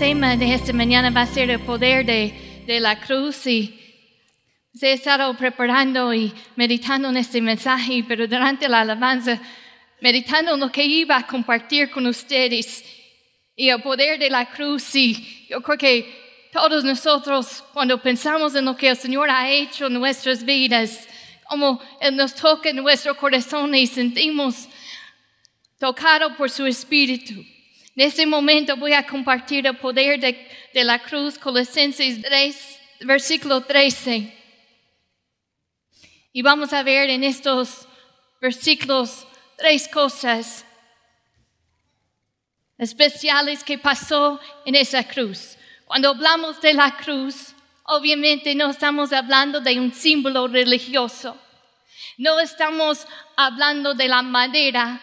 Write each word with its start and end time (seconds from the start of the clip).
tema 0.00 0.34
de 0.34 0.54
esta 0.54 0.72
mañana 0.72 1.10
va 1.10 1.20
a 1.20 1.26
ser 1.26 1.50
el 1.50 1.60
poder 1.60 2.06
de, 2.06 2.62
de 2.66 2.80
la 2.80 2.98
cruz 2.98 3.46
y 3.46 3.78
he 4.80 4.92
estado 4.92 5.36
preparando 5.36 6.14
y 6.14 6.32
meditando 6.56 7.10
en 7.10 7.18
este 7.18 7.42
mensaje, 7.42 8.02
pero 8.08 8.26
durante 8.26 8.66
la 8.66 8.80
alabanza, 8.80 9.38
meditando 10.00 10.54
en 10.54 10.60
lo 10.60 10.72
que 10.72 10.82
iba 10.82 11.18
a 11.18 11.26
compartir 11.26 11.90
con 11.90 12.06
ustedes 12.06 12.82
y 13.54 13.68
el 13.68 13.82
poder 13.82 14.18
de 14.18 14.30
la 14.30 14.46
cruz 14.46 14.94
y 14.94 15.46
yo 15.50 15.60
creo 15.60 15.76
que 15.76 16.48
todos 16.50 16.82
nosotros 16.82 17.62
cuando 17.74 18.00
pensamos 18.00 18.54
en 18.54 18.64
lo 18.64 18.74
que 18.74 18.88
el 18.88 18.96
Señor 18.96 19.28
ha 19.28 19.50
hecho 19.50 19.88
en 19.88 19.92
nuestras 19.92 20.42
vidas, 20.42 21.06
como 21.46 21.78
Él 22.00 22.16
nos 22.16 22.34
toca 22.34 22.70
en 22.70 22.76
nuestro 22.76 23.14
corazón 23.14 23.74
y 23.74 23.86
sentimos 23.86 24.66
tocado 25.78 26.34
por 26.38 26.48
su 26.48 26.64
espíritu. 26.64 27.44
En 27.96 28.06
este 28.06 28.24
momento 28.24 28.76
voy 28.76 28.92
a 28.92 29.06
compartir 29.06 29.66
el 29.66 29.76
poder 29.76 30.20
de, 30.20 30.84
la 30.84 31.00
cruz, 31.00 31.38
Colosenses 31.38 32.22
3, 32.22 32.78
versículo 33.00 33.62
13. 33.62 34.32
Y 36.32 36.42
vamos 36.42 36.72
a 36.72 36.84
ver 36.84 37.10
en 37.10 37.24
estos 37.24 37.88
versículos 38.40 39.26
tres 39.56 39.88
cosas 39.88 40.64
especiales 42.78 43.64
que 43.64 43.76
pasó 43.76 44.40
en 44.64 44.76
esa 44.76 45.02
cruz. 45.04 45.56
Cuando 45.84 46.10
hablamos 46.10 46.60
de 46.60 46.72
la 46.72 46.96
cruz, 46.96 47.54
obviamente 47.82 48.54
no 48.54 48.70
estamos 48.70 49.12
hablando 49.12 49.60
de 49.60 49.80
un 49.80 49.92
símbolo 49.92 50.46
religioso. 50.46 51.36
No 52.16 52.38
estamos 52.38 53.06
hablando 53.36 53.94
de 53.94 54.08
la 54.08 54.22
madera. 54.22 55.00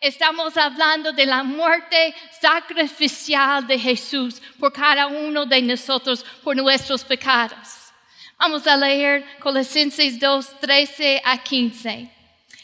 Estamos 0.00 0.56
hablando 0.56 1.12
de 1.12 1.24
la 1.24 1.42
muerte 1.42 2.14
sacrificial 2.40 3.66
de 3.66 3.78
Jesús 3.78 4.42
por 4.60 4.72
cada 4.72 5.06
uno 5.06 5.46
de 5.46 5.62
nosotros, 5.62 6.24
por 6.44 6.54
nuestros 6.54 7.02
pecados. 7.02 7.92
Vamos 8.38 8.66
a 8.66 8.76
leer 8.76 9.38
Colosenses 9.38 10.20
2, 10.20 10.60
13 10.60 11.22
a 11.24 11.38
15. 11.38 12.10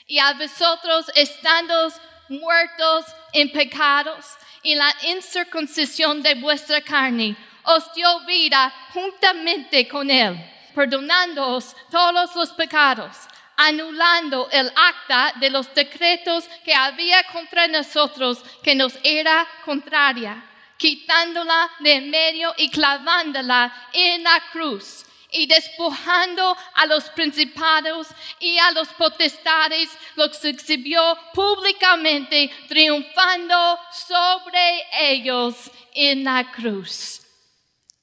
Y 0.07 0.19
a 0.19 0.35
vosotros 0.35 1.11
estando 1.15 1.91
muertos 2.29 3.07
en 3.33 3.51
pecados 3.51 4.27
y 4.63 4.75
la 4.75 4.95
incircuncisión 5.09 6.23
de 6.23 6.35
vuestra 6.35 6.83
carne, 6.83 7.35
os 7.65 7.93
dio 7.95 8.21
vida 8.27 8.73
juntamente 8.93 9.89
con 9.89 10.11
Él, 10.11 10.37
perdonándoos 10.75 11.75
todos 11.91 12.35
los 12.35 12.51
pecados, 12.51 13.17
anulando 13.63 14.49
el 14.51 14.73
acta 14.75 15.35
de 15.39 15.51
los 15.51 15.73
decretos 15.75 16.45
que 16.65 16.75
había 16.75 17.23
contra 17.25 17.69
nosotros 17.69 18.43
que 18.63 18.75
nos 18.75 18.99
era 19.05 19.47
contraria, 19.65 20.45
quitándola 20.77 21.71
de 21.81 22.01
medio 22.01 22.53
y 22.57 22.71
clavándola 22.71 23.73
en 23.93 24.25
la 24.25 24.43
cruz 24.53 25.07
y 25.31 25.47
despojando 25.47 26.57
a 26.75 26.87
los 26.87 27.05
principados 27.11 28.09
y 28.39 28.59
a 28.59 28.71
los 28.73 28.89
potestades, 28.89 29.89
los 30.17 30.45
exhibió 30.45 31.17
públicamente, 31.33 32.51
triunfando 32.69 33.79
sobre 34.07 34.85
ellos 34.93 35.71
en 35.95 36.25
la 36.25 36.51
cruz. 36.53 37.22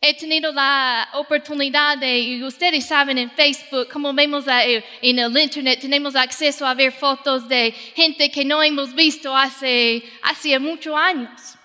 He 0.01 0.13
tenido 0.13 0.53
la 0.53 1.09
oportunidad 1.15 1.97
de, 1.97 2.19
y 2.19 2.41
ustedes 2.41 2.85
saben 2.85 3.17
en 3.17 3.29
Facebook, 3.31 3.89
como 3.91 4.13
vemos 4.13 4.45
en 4.47 5.19
el 5.19 5.37
Internet, 5.37 5.81
tenemos 5.81 6.15
acceso 6.15 6.65
a 6.65 6.73
ver 6.73 6.93
fotos 6.93 7.49
de 7.49 7.73
gente 7.95 8.31
que 8.31 8.45
no 8.45 8.63
hemos 8.63 8.95
visto 8.95 9.35
hace, 9.35 10.01
hace 10.21 10.57
muchos 10.57 10.95
años. 10.95 11.57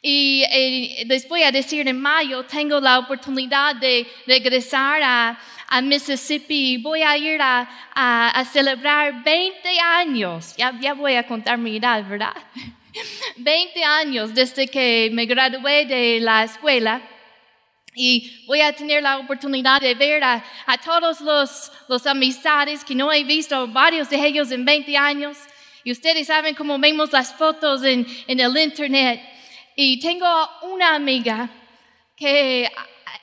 Y 0.00 0.44
eh, 0.48 1.04
les 1.08 1.28
voy 1.28 1.42
a 1.42 1.50
decir, 1.50 1.88
en 1.88 2.00
mayo 2.00 2.44
tengo 2.44 2.78
la 2.78 3.00
oportunidad 3.00 3.74
de 3.74 4.06
regresar 4.28 5.02
a, 5.02 5.38
Mississippi 5.82 6.74
y 6.74 6.76
voy 6.76 7.02
a 7.02 7.16
ir 7.16 7.40
a, 7.40 7.68
a, 7.94 8.28
a, 8.28 8.44
celebrar 8.44 9.24
20 9.24 9.80
años. 9.80 10.54
Ya, 10.56 10.78
ya 10.80 10.92
voy 10.92 11.14
a 11.14 11.26
contar 11.26 11.58
mi 11.58 11.78
edad, 11.78 12.06
¿verdad? 12.06 12.34
20 13.38 13.82
años 13.82 14.34
desde 14.34 14.68
que 14.68 15.10
me 15.12 15.26
gradué 15.26 15.86
de 15.86 16.20
la 16.20 16.44
escuela. 16.44 17.00
Y 17.94 18.44
voy 18.46 18.62
a 18.62 18.72
tener 18.72 19.02
la 19.02 19.18
oportunidad 19.18 19.80
de 19.80 19.94
ver 19.94 20.24
a, 20.24 20.42
a 20.66 20.78
todos 20.78 21.20
los, 21.20 21.70
los, 21.88 22.06
amistades 22.06 22.84
que 22.84 22.94
no 22.94 23.12
he 23.12 23.22
visto, 23.22 23.68
varios 23.68 24.08
de 24.08 24.16
ellos 24.26 24.50
en 24.50 24.64
20 24.64 24.96
años. 24.96 25.36
Y 25.84 25.92
ustedes 25.92 26.28
saben 26.28 26.54
cómo 26.54 26.78
vemos 26.78 27.12
las 27.12 27.34
fotos 27.34 27.82
en, 27.82 28.06
en 28.26 28.40
el 28.40 28.56
internet. 28.56 29.20
Y 29.76 30.00
tengo 30.00 30.26
una 30.62 30.94
amiga 30.94 31.50
que 32.16 32.70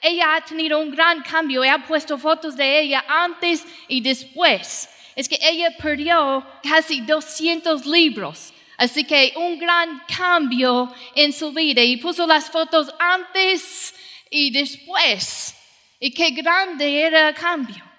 ella 0.02 0.36
ha 0.36 0.42
tenido 0.42 0.80
un 0.80 0.92
gran 0.92 1.24
cambio. 1.24 1.64
He 1.64 1.80
puesto 1.88 2.18
fotos 2.18 2.56
de 2.56 2.82
ella 2.82 3.04
antes 3.08 3.66
y 3.88 4.02
después. 4.02 4.88
Es 5.16 5.28
que 5.28 5.40
ella 5.42 5.76
perdió 5.82 6.46
casi 6.62 7.02
200 7.02 7.88
libros. 7.88 8.54
Así 8.78 9.04
que 9.04 9.34
un 9.36 9.58
gran 9.58 10.04
cambio 10.16 10.94
en 11.16 11.34
su 11.34 11.52
vida. 11.52 11.82
Y 11.82 11.98
puso 11.98 12.28
las 12.28 12.52
fotos 12.52 12.94
antes 13.00 13.96
y 14.30 14.52
después. 14.52 15.56
Y 16.00 16.12
qué 16.12 16.32
grande 16.32 17.02
era 17.02 17.30
el 17.30 17.36
cambio. 17.36 17.90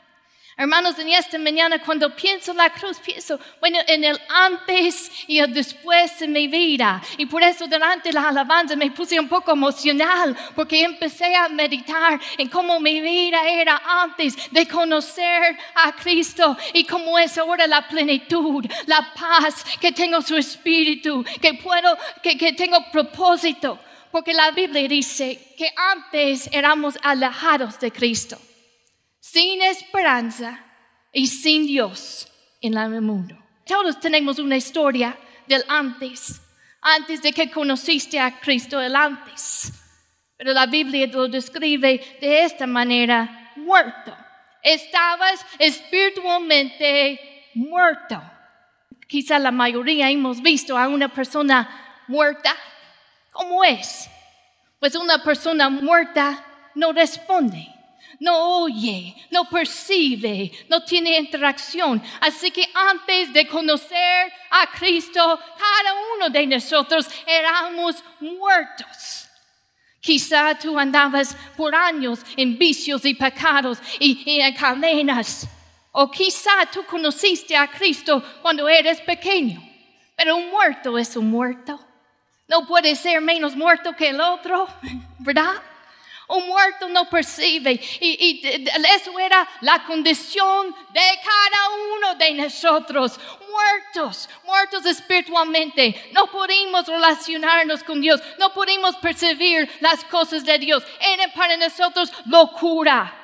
Hermanos, 0.60 0.98
en 0.98 1.08
esta 1.08 1.38
mañana 1.38 1.82
cuando 1.82 2.14
pienso 2.14 2.50
en 2.50 2.58
la 2.58 2.68
cruz, 2.68 2.98
pienso, 2.98 3.41
bueno, 3.60 3.78
en 3.86 4.04
el 4.04 4.20
antes 4.28 5.10
y 5.26 5.38
el 5.38 5.54
después 5.54 6.20
en 6.20 6.32
mi 6.32 6.48
vida. 6.48 7.00
Y 7.16 7.24
por 7.24 7.42
eso 7.42 7.66
durante 7.66 8.12
la 8.12 8.28
alabanza 8.28 8.76
me 8.76 8.91
puse 8.91 9.18
un 9.18 9.26
poco 9.26 9.52
emocional, 9.52 10.36
porque 10.54 10.82
empecé 10.82 11.34
a 11.34 11.48
meditar 11.48 12.20
en 12.36 12.48
cómo 12.48 12.78
mi 12.78 13.00
vida 13.00 13.41
era 13.48 13.80
antes 14.02 14.36
de 14.50 14.68
conocer 14.68 15.56
a 15.76 15.92
Cristo 15.92 16.54
y 16.74 16.84
cómo 16.84 17.18
es 17.18 17.38
ahora 17.38 17.66
la 17.66 17.88
plenitud, 17.88 18.62
la 18.84 19.14
paz, 19.14 19.64
que 19.80 19.92
tengo 19.92 20.20
su 20.20 20.36
espíritu, 20.36 21.24
que 21.41 21.54
puedo, 21.54 21.97
que, 22.22 22.36
que 22.36 22.52
tengo 22.52 22.84
propósito. 22.92 23.78
Porque 24.10 24.32
la 24.32 24.50
Biblia 24.50 24.88
dice 24.88 25.54
que 25.56 25.72
antes 25.76 26.48
éramos 26.53 26.98
alejados 27.03 27.78
de 27.78 27.93
Cristo, 27.93 28.38
sin 29.21 29.62
esperanza 29.62 30.65
y 31.12 31.28
sin 31.28 31.66
Dios 31.66 32.28
en 32.60 32.76
el 32.76 33.00
mundo. 33.00 33.37
Todos 33.65 34.00
tenemos 34.00 34.38
una 34.38 34.56
historia 34.56 35.16
del 35.47 35.65
antes, 35.69 36.41
antes 36.81 37.22
de 37.22 37.32
que 37.32 37.50
conociste 37.50 38.19
a 38.19 38.41
Cristo, 38.41 38.81
el 38.81 38.97
antes. 38.97 39.72
Pero 40.37 40.53
la 40.53 40.66
Biblia 40.66 41.06
lo 41.06 41.28
describe 41.28 42.19
de 42.21 42.44
esta 42.44 42.66
manera, 42.66 43.53
muerto. 43.56 44.16
Estabas 44.62 45.44
espiritualmente 45.59 47.21
muerto. 47.54 48.21
Quizá 49.06 49.38
la 49.38 49.50
mayoría 49.50 50.10
hemos 50.10 50.41
visto 50.41 50.77
a 50.77 50.88
una 50.88 51.09
persona 51.09 52.03
muerta 52.09 52.56
¿Cómo 53.30 53.64
es? 53.64 54.08
Pues 54.78 54.94
una 54.94 55.22
persona 55.22 55.68
muerta 55.68 56.44
no 56.74 56.92
responde, 56.92 57.68
no 58.18 58.62
oye, 58.62 59.14
no 59.30 59.48
percibe, 59.48 60.50
no 60.68 60.82
tiene 60.82 61.18
interacción. 61.18 62.02
Así 62.20 62.50
que 62.50 62.68
antes 62.74 63.32
de 63.32 63.46
conocer 63.46 64.32
a 64.50 64.66
Cristo, 64.78 65.38
cada 65.58 65.94
uno 66.16 66.30
de 66.30 66.46
nosotros 66.46 67.06
éramos 67.26 68.02
muertos. 68.20 69.26
Quizá 70.00 70.58
tú 70.58 70.78
andabas 70.78 71.36
por 71.56 71.74
años 71.74 72.20
en 72.36 72.58
vicios 72.58 73.04
y 73.04 73.14
pecados 73.14 73.78
y, 73.98 74.22
y 74.24 74.41
en 74.41 74.54
cadenas. 74.54 75.47
O 75.92 76.10
quizá 76.10 76.66
tú 76.72 76.84
conociste 76.86 77.56
a 77.56 77.71
Cristo 77.71 78.22
cuando 78.41 78.68
eres 78.68 79.00
pequeño. 79.03 79.62
Pero 80.16 80.36
un 80.36 80.50
muerto 80.50 80.97
es 80.97 81.16
un 81.16 81.30
muerto. 81.30 81.90
No 82.50 82.66
puede 82.66 82.97
ser 82.97 83.20
menos 83.20 83.54
muerto 83.54 83.94
que 83.94 84.08
el 84.08 84.20
otro, 84.20 84.66
¿verdad? 85.20 85.54
Un 86.26 86.48
muerto 86.48 86.88
no 86.88 87.08
percibe. 87.08 87.80
Y, 88.00 88.42
eso 88.97 89.16
era 89.20 89.48
la 89.60 89.84
condición 89.84 90.74
de 90.92 91.00
cada 91.22 91.68
uno 91.94 92.14
de 92.16 92.32
nosotros. 92.32 93.20
Muertos, 93.48 94.28
muertos 94.44 94.84
espiritualmente. 94.84 96.10
No 96.12 96.26
pudimos 96.26 96.88
relacionarnos 96.88 97.84
con 97.84 98.00
Dios. 98.00 98.20
No 98.36 98.52
pudimos 98.52 98.97
percibir 98.97 99.70
las 99.78 100.02
cosas 100.06 100.44
de 100.44 100.58
Dios. 100.58 100.82
Era 101.00 101.32
para 101.32 101.56
nosotros 101.56 102.12
locura. 102.26 103.14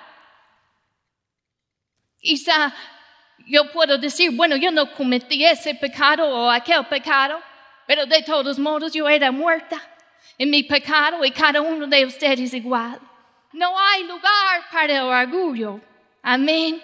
Quizá 2.20 2.72
yo 3.48 3.72
puedo 3.72 3.98
decir, 3.98 4.30
bueno, 4.30 4.54
yo 4.54 4.70
no 4.70 4.94
cometí 4.94 5.44
ese 5.44 5.74
pecado 5.74 6.28
o 6.28 6.48
aquel 6.48 6.86
pecado. 6.86 7.42
Pero 7.86 8.06
de 8.06 8.22
todos 8.22 8.58
modos 8.58 8.92
yo 8.92 9.08
era 9.08 9.30
muerta 9.30 9.80
en 10.38 10.50
mi 10.50 10.62
pecado 10.62 11.24
y 11.24 11.30
cada 11.30 11.60
uno 11.60 11.86
de 11.86 12.04
ustedes 12.04 12.52
igual. 12.52 13.00
No 13.52 13.78
hay 13.78 14.04
lugar 14.04 14.68
para 14.70 14.96
el 14.96 15.02
orgullo. 15.02 15.80
Amén. 16.22 16.82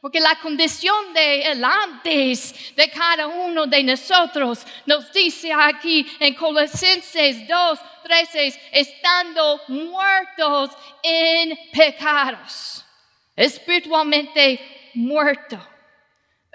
Porque 0.00 0.20
la 0.20 0.36
condición 0.36 1.12
de 1.12 1.42
el 1.42 1.64
antes 1.64 2.74
de 2.76 2.88
cada 2.90 3.26
uno 3.26 3.66
de 3.66 3.82
nosotros 3.82 4.64
nos 4.86 5.12
dice 5.12 5.52
aquí 5.52 6.06
en 6.20 6.34
Colosenses 6.34 7.48
2, 7.48 7.78
13, 8.04 8.60
estando 8.72 9.60
muertos 9.66 10.70
en 11.02 11.58
pecados, 11.72 12.84
espiritualmente 13.34 14.90
muertos. 14.94 15.60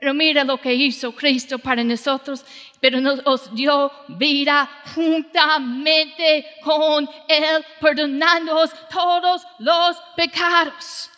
Pero 0.01 0.15
mira 0.15 0.43
lo 0.43 0.59
que 0.59 0.73
hizo 0.73 1.11
Cristo 1.11 1.59
para 1.59 1.83
nosotros, 1.83 2.43
pero 2.79 2.99
nos 2.99 3.53
dio 3.53 3.91
vida 4.07 4.67
juntamente 4.95 6.43
con 6.63 7.07
Él, 7.27 7.63
perdonándonos 7.79 8.71
todos 8.89 9.43
los 9.59 9.95
pecados. 10.15 11.11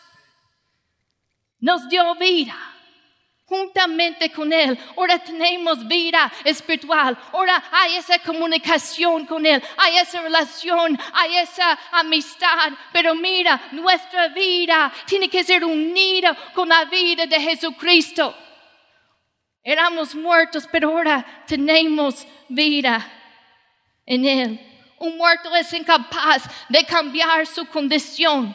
Nos 1.60 1.88
dio 1.88 2.14
vida 2.16 2.54
juntamente 3.46 4.30
con 4.30 4.52
Él. 4.52 4.78
Ahora 4.98 5.18
tenemos 5.18 5.88
vida 5.88 6.30
espiritual. 6.44 7.16
Ahora 7.32 7.64
hay 7.72 7.96
esa 7.96 8.18
comunicación 8.18 9.24
con 9.24 9.46
Él. 9.46 9.62
Hay 9.78 9.96
esa 9.96 10.20
relación. 10.20 11.00
Hay 11.14 11.38
esa 11.38 11.78
amistad. 11.90 12.70
Pero 12.92 13.14
mira, 13.14 13.58
nuestra 13.72 14.28
vida 14.28 14.92
tiene 15.06 15.30
que 15.30 15.42
ser 15.42 15.64
unida 15.64 16.36
con 16.52 16.68
la 16.68 16.84
vida 16.84 17.24
de 17.24 17.40
Jesucristo. 17.40 18.43
Éramos 19.64 20.14
muertos, 20.14 20.68
pero 20.70 20.90
ahora 20.90 21.24
tenemos 21.46 22.26
vida 22.50 23.10
en 24.04 24.26
Él. 24.26 24.60
Un 24.98 25.16
muerto 25.16 25.54
es 25.56 25.72
incapaz 25.72 26.42
de 26.68 26.84
cambiar 26.84 27.46
su 27.46 27.66
condición. 27.66 28.54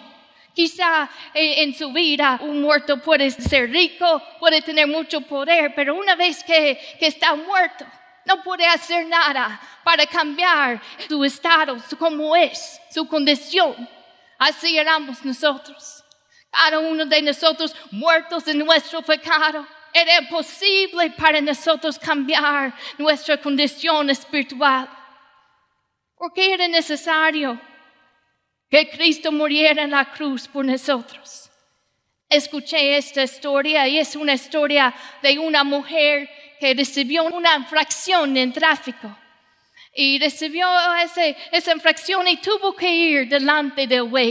Quizá 0.53 1.09
en, 1.33 1.73
su 1.73 1.91
vida 1.91 2.37
un 2.41 2.61
muerto 2.61 3.01
puede 3.01 3.31
ser 3.31 3.71
rico, 3.71 4.21
puede 4.39 4.61
tener 4.61 4.85
mucho 4.85 5.21
poder, 5.21 5.73
pero 5.73 5.95
una 5.95 6.15
vez 6.15 6.43
que, 6.43 6.79
que 6.99 7.07
está 7.07 7.33
muerto, 7.33 7.85
no 8.25 8.43
puede 8.43 8.67
hacer 8.67 9.07
nada 9.07 9.59
para 9.83 10.05
cambiar 10.05 10.79
su 11.07 11.23
estado, 11.23 11.79
su, 11.79 11.97
cómo 11.97 12.35
es, 12.35 12.79
su 12.91 13.07
condición. 13.07 13.89
Así 14.37 14.77
éramos 14.77 15.25
nosotros. 15.25 16.03
Cada 16.51 16.79
uno 16.79 17.05
de 17.05 17.21
nosotros 17.21 17.75
muertos 17.91 18.47
en 18.47 18.59
nuestro 18.59 19.01
pecado 19.01 19.65
era 19.93 20.19
imposible 20.21 21.11
para 21.11 21.41
nosotros 21.41 21.97
cambiar 21.97 22.73
nuestra 22.97 23.37
condición 23.37 24.09
espiritual. 24.09 24.89
Porque 26.15 26.53
era 26.53 26.67
necesario 26.67 27.59
que 28.69 28.89
Cristo 28.89 29.31
muriera 29.31 29.83
en 29.83 29.91
la 29.91 30.05
cruz 30.11 30.47
por 30.47 30.65
nosotros. 30.65 31.49
Escuché 32.29 32.97
esta 32.97 33.23
historia 33.23 33.87
y 33.87 33.97
es 33.97 34.15
una 34.15 34.33
historia 34.33 34.93
de 35.23 35.39
una 35.39 35.63
mujer 35.63 36.29
que 36.59 36.73
recibió 36.73 37.23
una 37.23 37.55
infracción 37.55 38.37
en 38.37 38.53
tráfico. 38.53 39.17
Y 39.93 40.19
recibió 40.19 40.67
esa 41.51 41.71
infracción 41.71 42.27
y 42.27 42.37
tuvo 42.37 42.75
que 42.75 42.93
ir 42.93 43.27
delante 43.27 43.87
del 43.87 44.07
juez 44.09 44.27